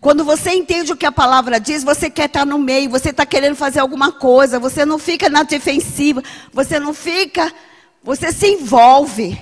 [0.00, 3.26] Quando você entende o que a palavra diz, você quer estar no meio, você está
[3.26, 7.52] querendo fazer alguma coisa, você não fica na defensiva, você não fica,
[8.02, 9.38] você se envolve.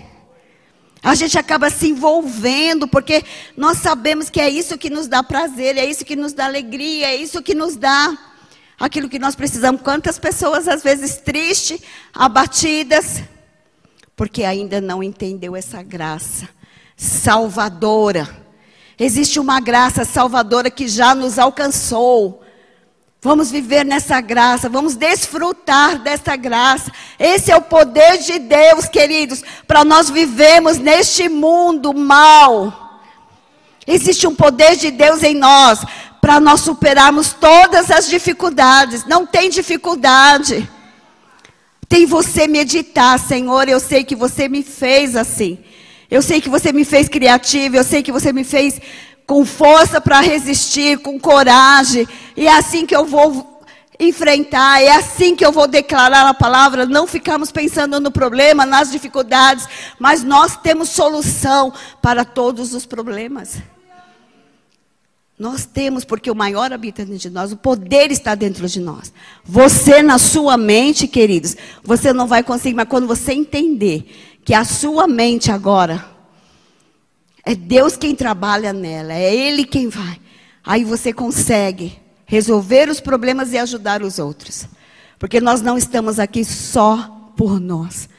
[1.02, 3.24] A gente acaba se envolvendo, porque
[3.56, 7.06] nós sabemos que é isso que nos dá prazer, é isso que nos dá alegria,
[7.06, 8.18] é isso que nos dá
[8.80, 9.82] aquilo que nós precisamos.
[9.82, 11.82] Quantas pessoas, às vezes, tristes,
[12.14, 13.22] abatidas,
[14.16, 16.48] porque ainda não entendeu essa graça
[16.96, 18.28] salvadora.
[18.98, 22.42] Existe uma graça salvadora que já nos alcançou.
[23.22, 26.90] Vamos viver nessa graça, vamos desfrutar dessa graça.
[27.18, 33.00] Esse é o poder de Deus, queridos, para nós vivermos neste mundo mal.
[33.86, 35.80] Existe um poder de Deus em nós
[36.30, 39.04] para nós superarmos todas as dificuldades.
[39.04, 40.70] Não tem dificuldade.
[41.88, 45.58] Tem você meditar, Senhor, eu sei que você me fez assim.
[46.08, 48.80] Eu sei que você me fez criativo, eu sei que você me fez
[49.26, 52.06] com força para resistir, com coragem.
[52.36, 53.64] E é assim que eu vou
[53.98, 56.86] enfrentar, é assim que eu vou declarar a palavra.
[56.86, 59.66] Não ficamos pensando no problema, nas dificuldades,
[59.98, 63.56] mas nós temos solução para todos os problemas.
[65.40, 69.10] Nós temos, porque o maior habita dentro de nós, o poder está dentro de nós.
[69.42, 74.04] Você, na sua mente, queridos, você não vai conseguir, mas quando você entender
[74.44, 76.04] que a sua mente agora
[77.42, 80.20] é Deus quem trabalha nela, é Ele quem vai.
[80.62, 84.66] Aí você consegue resolver os problemas e ajudar os outros.
[85.18, 88.10] Porque nós não estamos aqui só por nós.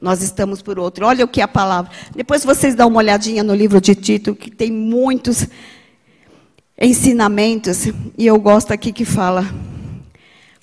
[0.00, 1.04] Nós estamos por outro.
[1.04, 1.92] Olha o que é a palavra.
[2.16, 5.46] Depois vocês dão uma olhadinha no livro de Tito, que tem muitos
[6.82, 7.86] ensinamentos.
[8.18, 9.46] E eu gosto aqui que fala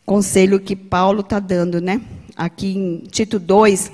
[0.06, 2.02] conselho que Paulo está dando, né?
[2.36, 3.92] Aqui em Tito 2,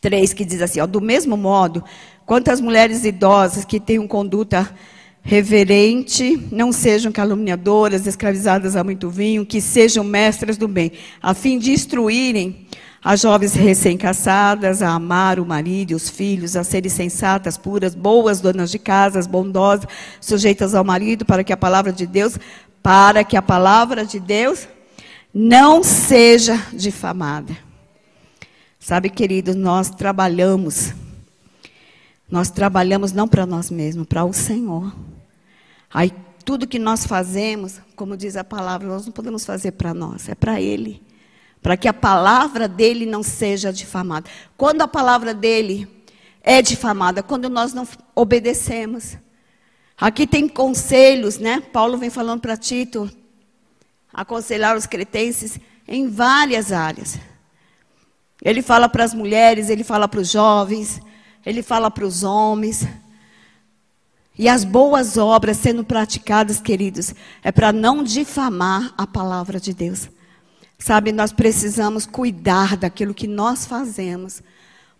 [0.00, 1.82] 3, que diz assim: ó, do mesmo modo,
[2.26, 4.68] Quantas mulheres idosas que tenham conduta
[5.26, 11.58] reverente, não sejam caluniadoras, escravizadas a muito vinho, que sejam mestras do bem, a fim
[11.58, 12.64] de instruírem
[13.02, 18.40] as jovens recém-casadas a amar o marido e os filhos, a serem sensatas, puras, boas,
[18.40, 19.86] donas de casas, bondosas,
[20.20, 22.38] sujeitas ao marido, para que a palavra de Deus,
[22.80, 24.68] para que a palavra de Deus
[25.34, 27.56] não seja difamada.
[28.78, 30.94] Sabe, queridos, nós trabalhamos
[32.28, 34.92] nós trabalhamos não para nós mesmos, para o Senhor.
[35.92, 36.12] Aí
[36.44, 40.34] tudo que nós fazemos, como diz a palavra, nós não podemos fazer para nós, é
[40.34, 41.02] para Ele.
[41.62, 44.30] Para que a palavra dele não seja difamada.
[44.56, 45.88] Quando a palavra dele
[46.42, 49.16] é difamada, quando nós não obedecemos.
[49.98, 51.60] Aqui tem conselhos, né?
[51.60, 53.10] Paulo vem falando para Tito
[54.14, 57.18] aconselhar os cretenses em várias áreas.
[58.40, 61.00] Ele fala para as mulheres, ele fala para os jovens,
[61.44, 62.86] ele fala para os homens.
[64.38, 70.10] E as boas obras sendo praticadas, queridos, é para não difamar a palavra de Deus.
[70.78, 74.42] Sabe, nós precisamos cuidar daquilo que nós fazemos.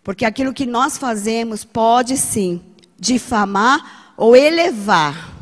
[0.03, 2.61] Porque aquilo que nós fazemos pode sim
[2.99, 5.35] difamar ou elevar.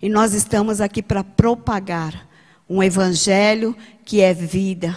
[0.00, 2.26] E nós estamos aqui para propagar
[2.68, 4.96] um evangelho que é vida,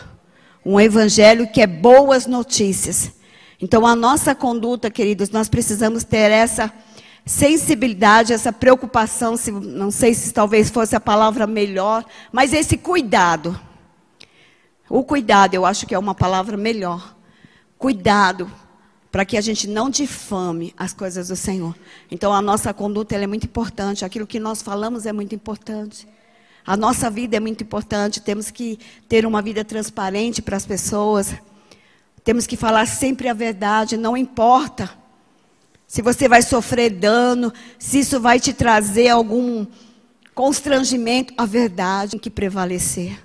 [0.66, 3.12] um evangelho que é boas notícias.
[3.60, 6.72] Então, a nossa conduta, queridos, nós precisamos ter essa
[7.26, 13.60] sensibilidade, essa preocupação, se, não sei se talvez fosse a palavra melhor, mas esse cuidado.
[14.90, 17.16] O cuidado, eu acho que é uma palavra melhor.
[17.78, 18.52] Cuidado
[19.12, 21.76] para que a gente não difame as coisas do Senhor.
[22.10, 26.08] Então a nossa conduta é muito importante, aquilo que nós falamos é muito importante.
[26.66, 28.80] A nossa vida é muito importante, temos que
[29.10, 31.34] ter uma vida transparente para as pessoas.
[32.24, 35.01] Temos que falar sempre a verdade, não importa
[35.92, 39.68] se você vai sofrer dano, se isso vai te trazer algum
[40.34, 43.22] constrangimento, a verdade tem que prevalecer.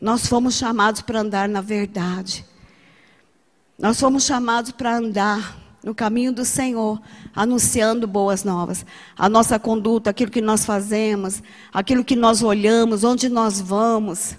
[0.00, 2.46] Nós fomos chamados para andar na verdade.
[3.76, 7.02] Nós fomos chamados para andar no caminho do Senhor,
[7.34, 8.86] anunciando boas novas.
[9.18, 11.42] A nossa conduta, aquilo que nós fazemos,
[11.72, 14.36] aquilo que nós olhamos, onde nós vamos.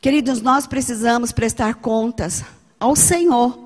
[0.00, 2.44] Queridos, nós precisamos prestar contas
[2.80, 3.65] ao Senhor.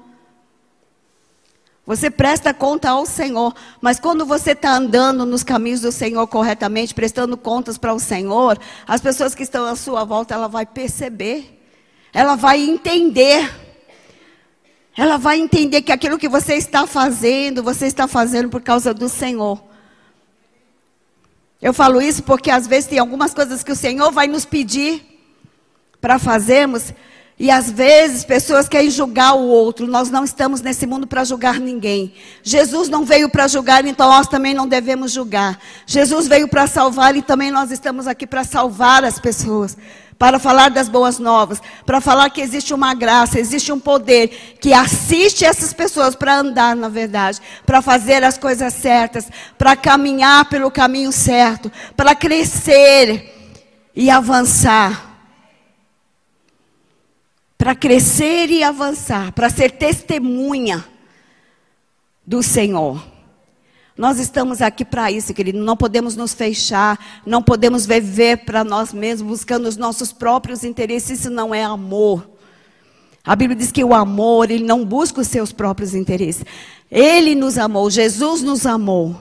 [1.90, 6.94] Você presta conta ao Senhor, mas quando você está andando nos caminhos do Senhor corretamente,
[6.94, 11.60] prestando contas para o Senhor, as pessoas que estão à sua volta, ela vai perceber,
[12.12, 13.52] ela vai entender.
[14.96, 19.08] Ela vai entender que aquilo que você está fazendo, você está fazendo por causa do
[19.08, 19.60] Senhor.
[21.60, 25.02] Eu falo isso porque às vezes tem algumas coisas que o Senhor vai nos pedir
[26.00, 26.94] para fazermos,
[27.40, 29.86] e às vezes pessoas querem julgar o outro.
[29.86, 32.12] Nós não estamos nesse mundo para julgar ninguém.
[32.42, 35.58] Jesus não veio para julgar, então nós também não devemos julgar.
[35.86, 39.74] Jesus veio para salvar e também nós estamos aqui para salvar as pessoas
[40.18, 44.28] para falar das boas novas, para falar que existe uma graça, existe um poder
[44.60, 50.44] que assiste essas pessoas para andar na verdade, para fazer as coisas certas, para caminhar
[50.50, 53.32] pelo caminho certo, para crescer
[53.96, 55.09] e avançar.
[57.60, 60.82] Para crescer e avançar, para ser testemunha
[62.26, 63.04] do Senhor.
[63.98, 65.58] Nós estamos aqui para isso, querido.
[65.58, 71.20] Não podemos nos fechar, não podemos viver para nós mesmos, buscando os nossos próprios interesses.
[71.20, 72.30] Isso não é amor.
[73.22, 76.42] A Bíblia diz que o amor, ele não busca os seus próprios interesses.
[76.90, 79.20] Ele nos amou, Jesus nos amou.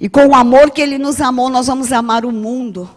[0.00, 2.90] E com o amor que ele nos amou, nós vamos amar o mundo.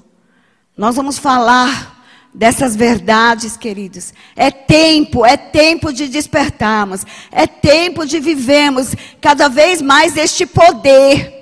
[0.75, 1.90] Nós vamos falar
[2.33, 4.13] dessas verdades, queridos.
[4.35, 11.39] É tempo, é tempo de despertarmos, é tempo de vivermos cada vez mais este poder,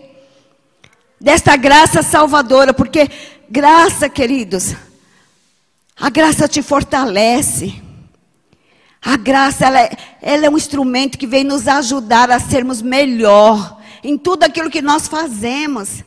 [1.19, 3.10] desta graça salvadora, porque
[3.49, 4.75] graça, queridos,
[5.99, 7.82] a graça te fortalece.
[9.02, 13.80] A graça, ela é, ela é um instrumento que vem nos ajudar a sermos melhor
[14.04, 16.04] em tudo aquilo que nós fazemos.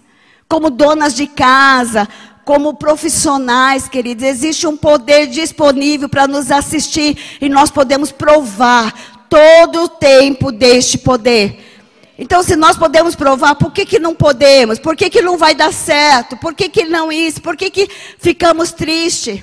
[0.46, 2.06] Como donas de casa,
[2.44, 8.92] como profissionais, queridos, existe um poder disponível para nos assistir e nós podemos provar
[9.28, 11.70] todo o tempo deste poder.
[12.18, 14.78] Então, se nós podemos provar, por que, que não podemos?
[14.78, 16.36] Por que, que não vai dar certo?
[16.36, 17.40] Por que, que não isso?
[17.40, 19.42] Por que, que ficamos tristes?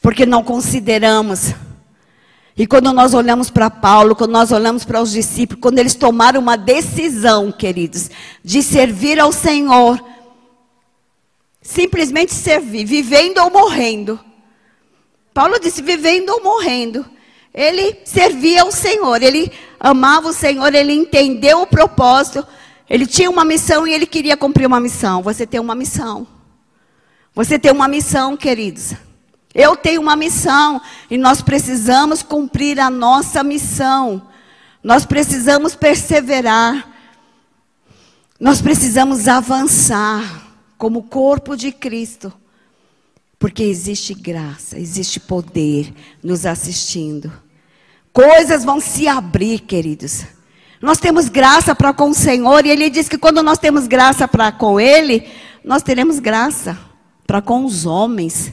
[0.00, 1.54] Porque não consideramos.
[2.56, 6.40] E quando nós olhamos para Paulo, quando nós olhamos para os discípulos, quando eles tomaram
[6.40, 8.10] uma decisão, queridos,
[8.42, 10.02] de servir ao Senhor,
[11.64, 14.20] simplesmente servir, vivendo ou morrendo.
[15.32, 17.04] Paulo disse: vivendo ou morrendo.
[17.52, 22.44] Ele servia ao Senhor, ele amava o Senhor, ele entendeu o propósito,
[22.90, 25.22] ele tinha uma missão e ele queria cumprir uma missão.
[25.22, 26.26] Você tem uma missão.
[27.32, 28.94] Você tem uma missão, queridos.
[29.54, 34.28] Eu tenho uma missão e nós precisamos cumprir a nossa missão.
[34.82, 36.88] Nós precisamos perseverar.
[38.38, 40.43] Nós precisamos avançar
[40.84, 42.30] como corpo de Cristo.
[43.38, 47.32] Porque existe graça, existe poder nos assistindo.
[48.12, 50.24] Coisas vão se abrir, queridos.
[50.82, 54.28] Nós temos graça para com o Senhor, e Ele diz que quando nós temos graça
[54.28, 55.26] para com Ele,
[55.64, 56.78] nós teremos graça
[57.26, 58.52] para com os homens.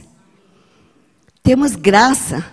[1.42, 2.46] Temos graça.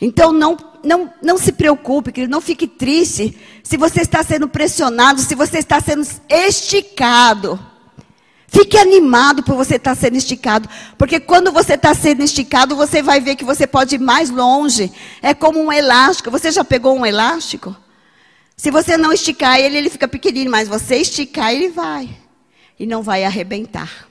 [0.00, 5.20] Então não, não, não se preocupe, querido, não fique triste se você está sendo pressionado,
[5.20, 7.73] se você está sendo esticado.
[8.54, 10.68] Fique animado por você estar sendo esticado.
[10.96, 14.92] Porque quando você está sendo esticado, você vai ver que você pode ir mais longe.
[15.20, 16.30] É como um elástico.
[16.30, 17.74] Você já pegou um elástico?
[18.56, 20.52] Se você não esticar ele, ele fica pequenininho.
[20.52, 22.08] Mas você esticar, ele vai.
[22.78, 24.08] E não vai arrebentar.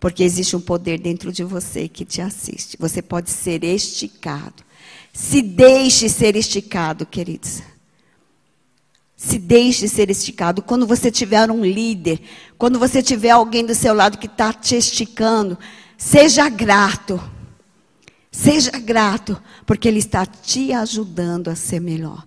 [0.00, 2.76] Porque existe um poder dentro de você que te assiste.
[2.80, 4.64] Você pode ser esticado.
[5.12, 7.62] Se deixe ser esticado, queridos.
[9.24, 10.60] Se deixe ser esticado.
[10.62, 12.20] Quando você tiver um líder,
[12.58, 15.56] quando você tiver alguém do seu lado que está te esticando,
[15.96, 17.22] seja grato.
[18.32, 22.26] Seja grato, porque Ele está te ajudando a ser melhor.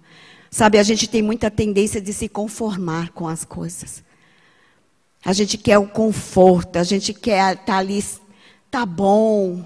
[0.50, 4.02] Sabe, a gente tem muita tendência de se conformar com as coisas.
[5.26, 8.02] A gente quer o conforto, a gente quer estar tá ali,
[8.72, 9.66] tá bom,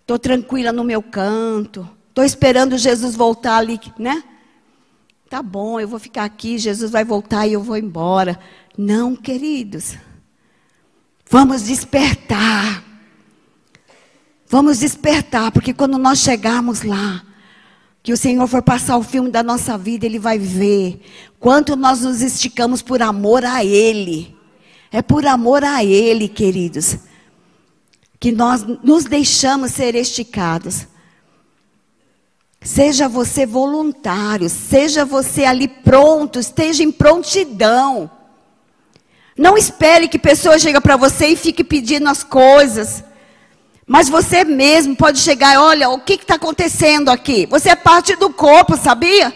[0.00, 4.24] estou tranquila no meu canto, estou esperando Jesus voltar ali, né?
[5.32, 8.38] Tá bom, eu vou ficar aqui, Jesus vai voltar e eu vou embora.
[8.76, 9.96] Não, queridos.
[11.30, 12.84] Vamos despertar.
[14.46, 17.24] Vamos despertar, porque quando nós chegarmos lá,
[18.02, 21.00] que o Senhor for passar o filme da nossa vida, Ele vai ver
[21.40, 24.36] quanto nós nos esticamos por amor a Ele.
[24.90, 26.98] É por amor a Ele, queridos,
[28.20, 30.86] que nós nos deixamos ser esticados.
[32.64, 38.10] Seja você voluntário, seja você ali pronto, esteja em prontidão.
[39.36, 43.02] Não espere que pessoa chegue para você e fique pedindo as coisas.
[43.86, 47.46] Mas você mesmo pode chegar olha, o que está acontecendo aqui?
[47.46, 49.34] Você é parte do corpo, sabia?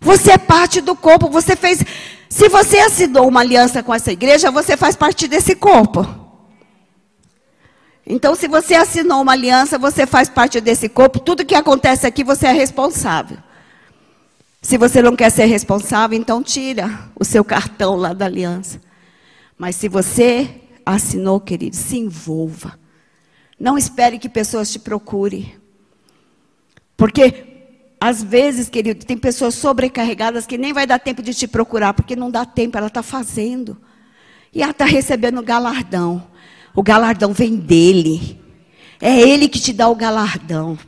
[0.00, 1.28] Você é parte do corpo.
[1.30, 1.82] Você fez.
[2.28, 6.19] Se você assinou uma aliança com essa igreja, você faz parte desse corpo.
[8.10, 11.20] Então, se você assinou uma aliança, você faz parte desse corpo.
[11.20, 13.38] Tudo que acontece aqui, você é responsável.
[14.60, 18.80] Se você não quer ser responsável, então tira o seu cartão lá da aliança.
[19.56, 20.50] Mas se você
[20.84, 22.76] assinou, querido, se envolva.
[23.58, 25.54] Não espere que pessoas te procurem.
[26.96, 27.44] Porque,
[28.00, 32.16] às vezes, querido, tem pessoas sobrecarregadas que nem vai dar tempo de te procurar, porque
[32.16, 33.80] não dá tempo, ela está fazendo.
[34.52, 36.29] E ela está recebendo galardão.
[36.74, 38.40] O galardão vem dele.
[39.00, 40.78] É ele que te dá o galardão.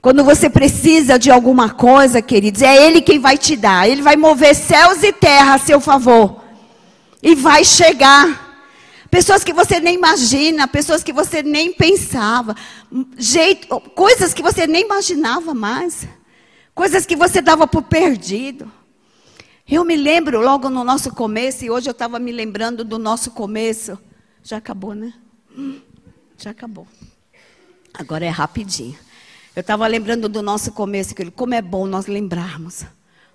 [0.00, 3.88] Quando você precisa de alguma coisa, queridos, é Ele quem vai te dar.
[3.88, 6.42] Ele vai mover céus e terra a seu favor.
[7.22, 8.48] E vai chegar.
[9.10, 12.56] Pessoas que você nem imagina, pessoas que você nem pensava.
[13.18, 16.08] Jeito, coisas que você nem imaginava mais.
[16.74, 18.72] Coisas que você dava por perdido.
[19.68, 23.32] Eu me lembro logo no nosso começo, e hoje eu estava me lembrando do nosso
[23.32, 23.98] começo.
[24.42, 25.12] Já acabou, né?
[26.38, 26.86] Já acabou.
[27.92, 28.96] Agora é rapidinho.
[29.54, 32.84] Eu estava lembrando do nosso começo, como é bom nós lembrarmos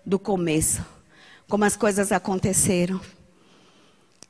[0.06, 0.84] do começo,
[1.48, 3.00] como as coisas aconteceram.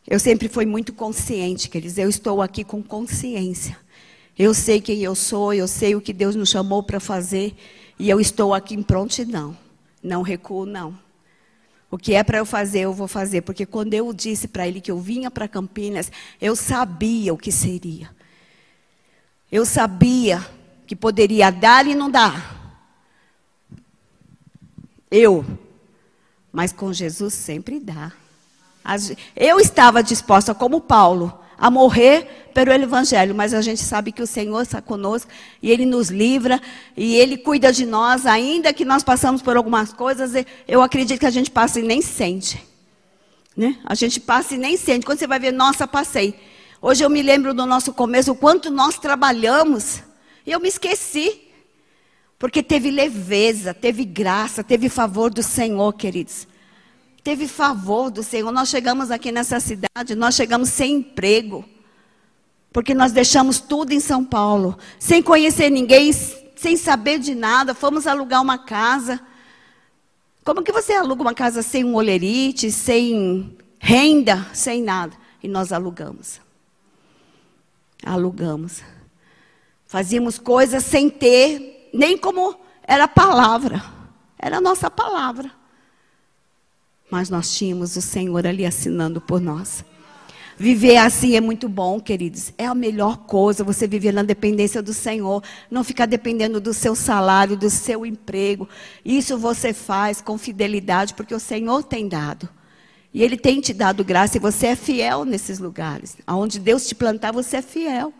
[0.07, 1.97] Eu sempre fui muito consciente, queridos.
[1.97, 3.77] Eu estou aqui com consciência.
[4.37, 7.55] Eu sei quem eu sou, eu sei o que Deus nos chamou para fazer,
[7.97, 9.57] e eu estou aqui em prontidão.
[10.03, 11.04] Não recuo, não.
[11.95, 14.81] O que é para eu fazer, eu vou fazer, porque quando eu disse para ele
[14.81, 18.09] que eu vinha para Campinas, eu sabia o que seria.
[19.49, 20.45] Eu sabia
[20.85, 22.83] que poderia dar e não dar.
[25.09, 25.45] Eu.
[26.51, 28.11] Mas com Jesus sempre dá.
[29.33, 34.27] Eu estava disposta, como Paulo, a morrer pelo Evangelho, mas a gente sabe que o
[34.27, 35.29] Senhor está conosco
[35.61, 36.61] e Ele nos livra
[36.95, 40.31] e Ele cuida de nós, ainda que nós passamos por algumas coisas,
[40.67, 42.63] eu acredito que a gente passa e nem sente.
[43.55, 43.77] Né?
[43.85, 45.05] A gente passa e nem sente.
[45.05, 46.35] Quando você vai ver, nossa, passei.
[46.81, 50.03] Hoje eu me lembro do nosso começo, o quanto nós trabalhamos.
[50.45, 51.41] E eu me esqueci.
[52.37, 56.47] Porque teve leveza, teve graça, teve favor do Senhor, queridos.
[57.25, 58.51] Teve favor do Senhor.
[58.51, 61.65] Nós chegamos aqui nessa cidade, nós chegamos sem emprego.
[62.71, 68.05] Porque nós deixamos tudo em São Paulo, sem conhecer ninguém, sem saber de nada, fomos
[68.05, 69.19] alugar uma casa.
[70.43, 75.17] Como que você aluga uma casa sem um olerite, sem renda, sem nada?
[75.41, 76.39] E nós alugamos.
[78.05, 78.83] Alugamos.
[79.87, 83.83] Fazíamos coisas sem ter, nem como era palavra.
[84.37, 85.64] Era a nossa palavra.
[87.09, 89.85] Mas nós tínhamos o Senhor ali assinando por nós.
[90.57, 92.53] Viver assim é muito bom, queridos.
[92.57, 95.43] É a melhor coisa você viver na dependência do Senhor.
[95.69, 98.67] Não ficar dependendo do seu salário, do seu emprego.
[99.03, 102.47] Isso você faz com fidelidade, porque o Senhor tem dado.
[103.13, 106.17] E Ele tem te dado graça e você é fiel nesses lugares.
[106.25, 108.13] Aonde Deus te plantar, você é fiel.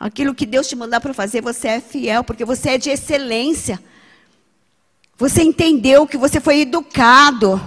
[0.00, 3.78] Aquilo que Deus te mandar para fazer, você é fiel, porque você é de excelência.
[5.18, 7.60] Você entendeu que você foi educado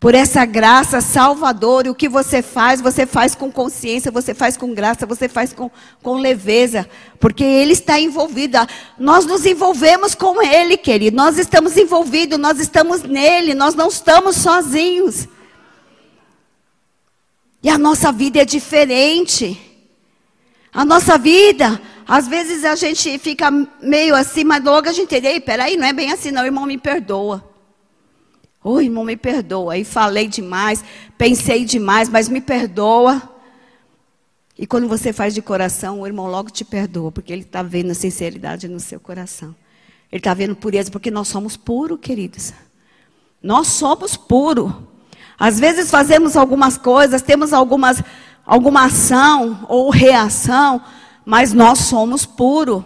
[0.00, 1.86] por essa graça salvadora.
[1.86, 5.52] E o que você faz, você faz com consciência, você faz com graça, você faz
[5.52, 5.70] com,
[6.02, 6.88] com leveza.
[7.20, 8.56] Porque Ele está envolvido.
[8.98, 11.14] Nós nos envolvemos com Ele, querido.
[11.14, 15.28] Nós estamos envolvidos, nós estamos nele, nós não estamos sozinhos.
[17.62, 19.60] E a nossa vida é diferente.
[20.72, 21.78] A nossa vida,
[22.08, 23.50] às vezes a gente fica
[23.82, 26.78] meio assim, mas logo a gente, ei, peraí, não é bem assim não, irmão, me
[26.78, 27.49] perdoa.
[28.62, 29.72] Ô oh, irmão, me perdoa.
[29.72, 30.84] Aí falei demais,
[31.16, 33.22] pensei demais, mas me perdoa.
[34.58, 37.92] E quando você faz de coração, o irmão logo te perdoa, porque ele está vendo
[37.92, 39.54] a sinceridade no seu coração.
[40.12, 42.52] Ele está vendo pureza, porque nós somos puros, queridos.
[43.42, 44.70] Nós somos puros.
[45.38, 48.02] Às vezes fazemos algumas coisas, temos algumas,
[48.44, 50.82] alguma ação ou reação,
[51.24, 52.84] mas nós somos puros.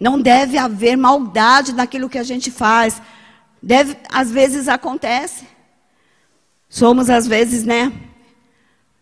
[0.00, 3.00] Não deve haver maldade naquilo que a gente faz.
[3.62, 5.46] Deve, às vezes acontece.
[6.68, 7.92] Somos, às vezes, né?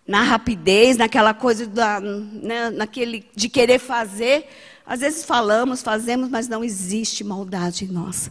[0.06, 4.46] Na rapidez, naquela coisa da, né, naquele de querer fazer.
[4.86, 8.30] Às vezes falamos, fazemos, mas não existe maldade em nós.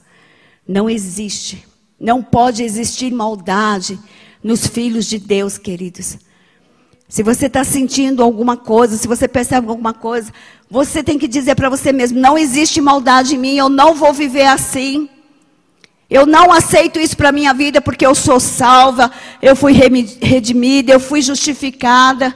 [0.68, 1.68] Não existe.
[2.00, 4.00] Não pode existir maldade
[4.42, 6.18] nos filhos de Deus, queridos.
[7.08, 10.32] Se você está sentindo alguma coisa, se você percebe alguma coisa,
[10.70, 14.14] você tem que dizer para você mesmo: não existe maldade em mim, eu não vou
[14.14, 15.10] viver assim.
[16.10, 20.94] Eu não aceito isso para a minha vida porque eu sou salva, eu fui redimida,
[20.94, 22.36] eu fui justificada.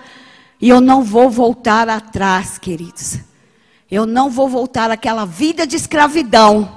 [0.62, 3.20] E eu não vou voltar atrás, queridos.
[3.90, 6.70] Eu não vou voltar àquela vida de escravidão.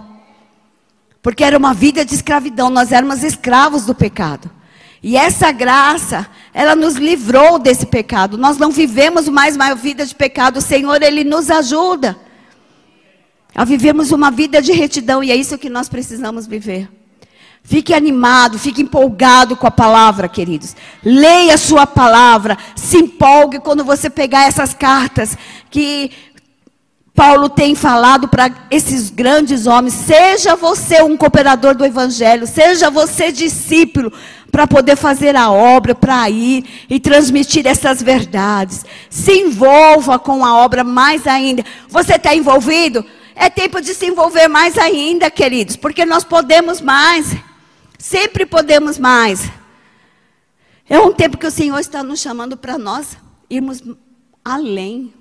[1.22, 4.50] Porque era uma vida de escravidão, nós éramos escravos do pecado.
[5.02, 8.38] E essa graça, ela nos livrou desse pecado.
[8.38, 10.58] Nós não vivemos mais uma vida de pecado.
[10.58, 12.16] O Senhor, Ele nos ajuda
[13.54, 15.22] a vivermos uma vida de retidão.
[15.22, 16.88] E é isso que nós precisamos viver.
[17.64, 20.74] Fique animado, fique empolgado com a palavra, queridos.
[21.02, 22.58] Leia a sua palavra.
[22.74, 25.38] Se empolgue quando você pegar essas cartas
[25.70, 26.10] que
[27.14, 33.30] Paulo tem falado para esses grandes homens: seja você um cooperador do Evangelho, seja você
[33.30, 34.12] discípulo,
[34.50, 38.84] para poder fazer a obra, para ir e transmitir essas verdades.
[39.08, 41.64] Se envolva com a obra mais ainda.
[41.88, 43.04] Você está envolvido?
[43.42, 47.26] É tempo de se envolver mais ainda, queridos, porque nós podemos mais.
[47.98, 49.50] Sempre podemos mais.
[50.88, 53.16] É um tempo que o Senhor está nos chamando para nós
[53.50, 53.82] irmos
[54.44, 55.12] além.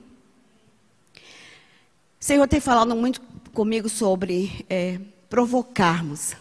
[1.15, 3.19] O Senhor tem falado muito
[3.55, 6.35] comigo sobre é, provocarmos.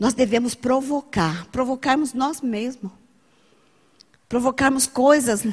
[0.00, 2.90] Nós devemos provocar, provocarmos nós mesmos.
[4.26, 5.44] Provocarmos coisas,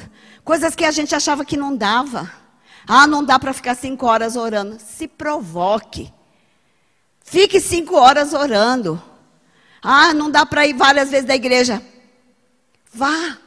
[0.42, 2.45] coisas que a gente achava que não dava.
[2.86, 4.78] Ah, não dá para ficar cinco horas orando.
[4.78, 6.12] Se provoque.
[7.24, 9.02] Fique cinco horas orando.
[9.82, 11.82] Ah, não dá para ir várias vezes da igreja.
[12.92, 13.38] Vá.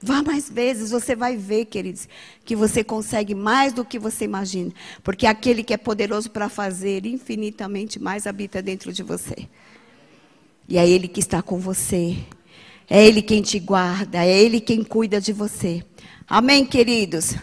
[0.00, 2.08] Vá mais vezes, você vai ver, queridos,
[2.44, 4.72] que você consegue mais do que você imagina.
[5.02, 9.48] Porque aquele que é poderoso para fazer infinitamente mais habita dentro de você.
[10.68, 12.16] E é Ele que está com você.
[12.88, 14.24] É Ele quem te guarda.
[14.24, 15.84] É Ele quem cuida de você.
[16.28, 17.34] Amém, queridos?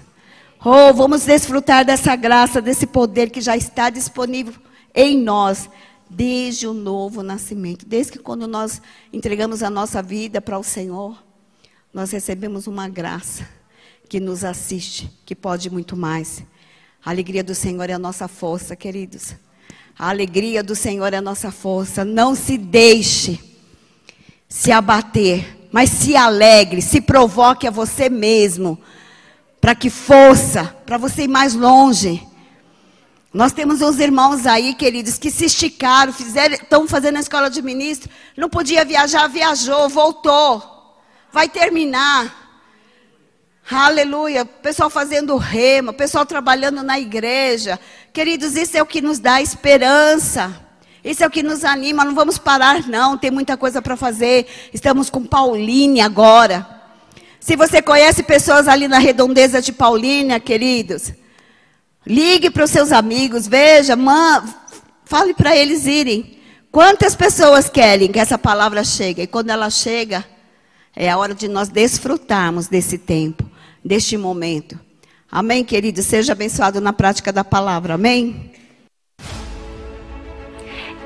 [0.63, 4.53] Oh, vamos desfrutar dessa graça, desse poder que já está disponível
[4.93, 5.69] em nós
[6.09, 7.86] desde o novo nascimento.
[7.86, 8.81] Desde que quando nós
[9.11, 11.25] entregamos a nossa vida para o Senhor
[11.95, 13.47] nós recebemos uma graça
[14.09, 16.43] que nos assiste, que pode muito mais.
[17.03, 19.33] A alegria do Senhor é a nossa força, queridos.
[19.97, 22.03] A alegria do Senhor é a nossa força.
[22.03, 23.39] Não se deixe
[24.49, 28.80] se abater, mas se alegre, se provoque a você mesmo,
[29.59, 32.26] para que força, para você ir mais longe.
[33.34, 37.61] Nós temos uns irmãos aí, queridos, que se esticaram, fizeram, estão fazendo a escola de
[37.61, 40.76] ministro, não podia viajar, viajou, voltou
[41.36, 42.34] vai terminar.
[43.69, 44.45] Aleluia.
[44.45, 47.78] Pessoal fazendo rema, pessoal trabalhando na igreja.
[48.13, 50.64] Queridos, isso é o que nos dá esperança.
[51.05, 52.03] Isso é o que nos anima.
[52.03, 53.15] Não vamos parar, não.
[53.15, 54.47] Tem muita coisa para fazer.
[54.73, 56.67] Estamos com Pauline agora.
[57.39, 61.13] Se você conhece pessoas ali na redondeza de Paulínia, queridos,
[62.07, 64.43] ligue para os seus amigos, veja, man,
[65.05, 66.39] fale para eles irem.
[66.71, 69.21] Quantas pessoas querem que essa palavra chegue?
[69.21, 70.25] E quando ela chega,
[70.95, 73.47] é a hora de nós desfrutarmos desse tempo,
[73.83, 74.79] deste momento.
[75.31, 76.01] Amém, querido?
[76.01, 77.93] Seja abençoado na prática da palavra.
[77.93, 78.51] Amém?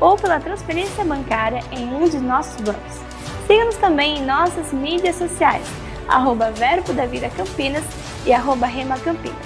[0.00, 2.98] ou pela transferência bancária em um de nossos bancos.
[3.46, 5.66] Siga-nos também em nossas mídias sociais,
[6.08, 7.84] arroba Verbo da Vida Campinas
[8.24, 9.36] e arroba Rema Campinas.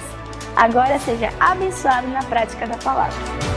[0.55, 3.54] Agora seja abençoado na prática da palavra.